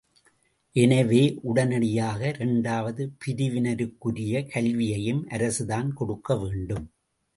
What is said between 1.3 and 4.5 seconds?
உடனடியாக இரண்டாவது பிரிவினருக்குரிய